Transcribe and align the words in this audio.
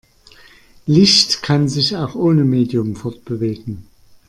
Licht 0.87 1.43
kann 1.43 1.69
sich 1.69 1.95
auch 1.95 2.15
ohne 2.15 2.43
Medium 2.43 2.95
fortbewegen. 2.95 3.87